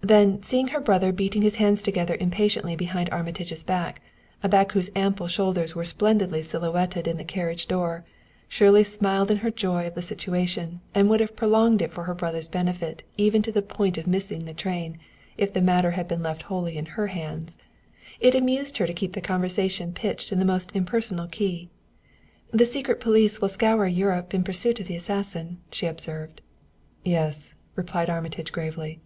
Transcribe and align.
Then, 0.00 0.42
seeing 0.42 0.68
her 0.68 0.80
brother 0.80 1.12
beating 1.12 1.42
his 1.42 1.56
hands 1.56 1.82
together 1.82 2.16
impatiently 2.18 2.74
behind 2.74 3.10
Armitage's 3.10 3.62
back 3.62 4.00
a 4.42 4.48
back 4.48 4.72
whose 4.72 4.88
ample 4.96 5.26
shoulders 5.26 5.74
were 5.74 5.84
splendidly 5.84 6.40
silhouetted 6.40 7.06
in 7.06 7.18
the 7.18 7.22
carriage 7.22 7.66
door 7.68 8.02
Shirley 8.48 8.82
smiled 8.82 9.30
in 9.30 9.36
her 9.44 9.50
joy 9.50 9.86
of 9.86 9.94
the 9.94 10.00
situation, 10.00 10.80
and 10.94 11.10
would 11.10 11.20
have 11.20 11.36
prolonged 11.36 11.82
it 11.82 11.92
for 11.92 12.04
her 12.04 12.14
brother's 12.14 12.48
benefit 12.48 13.02
even 13.18 13.42
to 13.42 13.52
the 13.52 13.60
point 13.60 13.98
of 13.98 14.06
missing 14.06 14.46
the 14.46 14.54
train, 14.54 14.96
if 15.36 15.52
the 15.52 15.60
matter 15.60 15.90
had 15.90 16.08
been 16.08 16.22
left 16.22 16.44
wholly 16.48 16.78
in 16.78 16.86
her 16.96 17.08
hands. 17.08 17.58
It 18.20 18.34
amused 18.34 18.78
her 18.78 18.86
to 18.86 18.94
keep 18.94 19.12
the 19.12 19.20
conversation 19.20 19.92
pitched 19.92 20.32
in 20.32 20.38
the 20.38 20.46
most 20.46 20.72
impersonal 20.74 21.26
key. 21.26 21.68
"The 22.52 22.64
secret 22.64 23.00
police 23.00 23.42
will 23.42 23.48
scour 23.50 23.86
Europe 23.86 24.32
in 24.32 24.44
pursuit 24.44 24.80
of 24.80 24.86
the 24.86 24.96
assassin," 24.96 25.58
she 25.70 25.84
observed. 25.84 26.40
"Yes," 27.04 27.52
replied 27.76 28.08
Armitage 28.08 28.50
gravely. 28.50 29.00